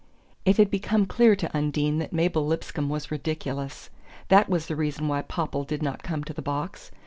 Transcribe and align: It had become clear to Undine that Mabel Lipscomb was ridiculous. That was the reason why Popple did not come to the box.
It 0.45 0.57
had 0.57 0.71
become 0.71 1.05
clear 1.05 1.35
to 1.35 1.55
Undine 1.55 1.99
that 1.99 2.11
Mabel 2.11 2.43
Lipscomb 2.47 2.89
was 2.89 3.11
ridiculous. 3.11 3.91
That 4.29 4.49
was 4.49 4.65
the 4.65 4.75
reason 4.75 5.07
why 5.07 5.21
Popple 5.21 5.63
did 5.63 5.83
not 5.83 6.01
come 6.01 6.23
to 6.23 6.33
the 6.33 6.41
box. 6.41 6.89